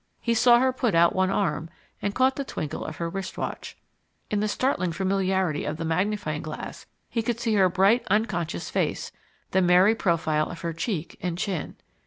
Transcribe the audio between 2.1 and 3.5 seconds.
caught the twinkle of her wrist